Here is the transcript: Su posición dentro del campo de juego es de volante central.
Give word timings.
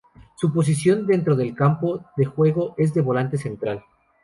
Su 0.35 0.51
posición 0.51 1.05
dentro 1.05 1.35
del 1.35 1.53
campo 1.53 2.03
de 2.17 2.25
juego 2.25 2.73
es 2.79 2.91
de 2.95 3.01
volante 3.01 3.37
central. 3.37 3.85